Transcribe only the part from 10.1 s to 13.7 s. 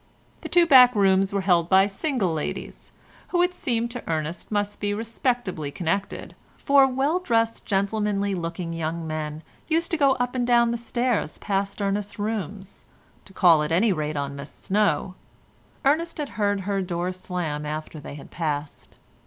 up and down stairs past Ernest's rooms to call